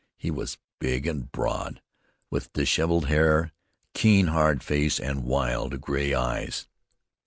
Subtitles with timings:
[0.17, 1.79] He was big and broad,
[2.31, 3.51] with disheveled hair,
[3.93, 6.67] keen, hard face, and wild, gray eyes.